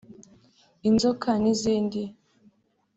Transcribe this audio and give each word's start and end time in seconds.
inzoka 0.89 1.29
n’izindi 1.41 2.01